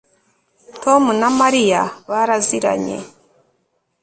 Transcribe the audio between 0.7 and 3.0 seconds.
Tom na Mariya baraziranye